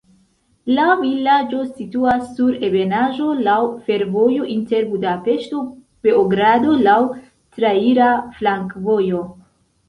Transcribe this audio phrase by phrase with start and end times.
[0.77, 3.57] La vilaĝo situas sur ebenaĵo, laŭ
[3.89, 6.97] fervojo inter Budapeŝto-Beogrado, laŭ
[7.59, 8.09] traira
[8.41, 9.23] flankovojo.